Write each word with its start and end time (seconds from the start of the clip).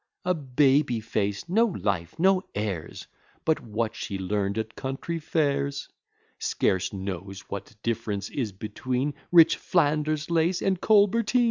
A 0.25 0.33
baby 0.33 0.99
face; 0.99 1.47
no 1.47 1.63
life, 1.65 2.17
no 2.17 2.41
airs, 2.55 3.05
But 3.45 3.59
what 3.59 3.93
she 3.95 4.17
learn'd 4.17 4.57
at 4.57 4.75
country 4.75 5.19
fairs; 5.19 5.89
Scarce 6.39 6.91
knows 6.91 7.41
what 7.49 7.75
difference 7.83 8.27
is 8.31 8.51
between 8.51 9.13
Rich 9.31 9.57
Flanders 9.57 10.31
lace 10.31 10.59
and 10.63 10.81
Colberteen. 10.81 11.39